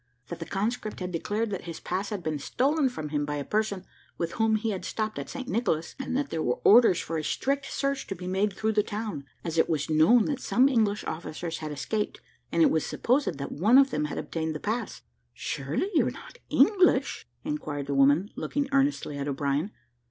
That 0.29 0.39
the 0.39 0.47
conscript 0.47 0.99
had 0.99 1.11
declared 1.11 1.51
that 1.51 1.65
his 1.65 1.79
pass 1.79 2.09
had 2.09 2.23
been 2.23 2.39
stolen 2.39 2.89
from 2.89 3.09
him 3.09 3.23
by 3.23 3.35
a 3.35 3.45
person 3.45 3.85
with 4.17 4.31
whom 4.31 4.55
he 4.55 4.71
had 4.71 4.83
stopped 4.83 5.19
at 5.19 5.29
St. 5.29 5.47
Nicholas, 5.47 5.93
and 5.99 6.17
that 6.17 6.31
there 6.31 6.41
were 6.41 6.57
orders 6.63 6.99
for 6.99 7.19
a 7.19 7.23
strict 7.23 7.71
search 7.71 8.07
to 8.07 8.15
be 8.15 8.25
made 8.25 8.51
through 8.51 8.71
the 8.71 8.81
town, 8.81 9.25
as 9.43 9.59
it 9.59 9.69
was 9.69 9.91
known 9.91 10.25
that 10.25 10.39
some 10.41 10.67
English 10.67 11.03
officers 11.03 11.59
had 11.59 11.71
escaped, 11.71 12.19
and 12.51 12.63
it 12.63 12.71
was 12.71 12.83
supposed 12.83 13.37
that 13.37 13.51
one 13.51 13.77
of 13.77 13.91
them 13.91 14.05
had 14.05 14.17
obtained 14.17 14.55
the 14.55 14.59
pass. 14.59 15.03
"Surely 15.35 15.91
you're 15.93 16.09
not 16.09 16.39
English?" 16.49 17.27
inquired 17.43 17.85
the 17.85 17.93
woman, 17.93 18.31
looking 18.35 18.67
earnestly 18.71 19.19
at 19.19 19.27
O'Brien. 19.27 19.69